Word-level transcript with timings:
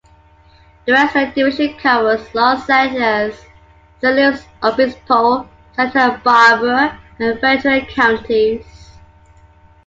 The 0.87 0.93
Western 0.93 1.31
Division 1.33 1.77
covers 1.77 2.33
Los 2.33 2.67
Angeles, 2.67 3.39
San 3.99 4.15
Luis 4.15 4.43
Obispo, 4.63 5.47
Santa 5.75 6.19
Barbara, 6.23 6.99
and 7.19 7.39
Ventura 7.39 7.85
Counties. 7.85 8.89